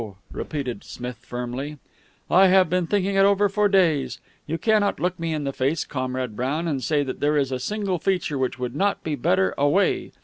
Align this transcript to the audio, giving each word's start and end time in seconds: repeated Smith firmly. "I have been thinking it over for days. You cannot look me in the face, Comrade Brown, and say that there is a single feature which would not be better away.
repeated 0.31 0.83
Smith 0.83 1.17
firmly. 1.17 1.77
"I 2.27 2.47
have 2.47 2.71
been 2.71 2.87
thinking 2.87 3.13
it 3.13 3.23
over 3.23 3.47
for 3.47 3.69
days. 3.69 4.19
You 4.47 4.57
cannot 4.57 4.99
look 4.99 5.19
me 5.19 5.31
in 5.31 5.43
the 5.43 5.53
face, 5.53 5.85
Comrade 5.85 6.35
Brown, 6.35 6.67
and 6.67 6.83
say 6.83 7.03
that 7.03 7.19
there 7.19 7.37
is 7.37 7.51
a 7.51 7.59
single 7.59 7.99
feature 7.99 8.39
which 8.39 8.57
would 8.57 8.75
not 8.75 9.03
be 9.03 9.13
better 9.13 9.53
away. 9.59 10.11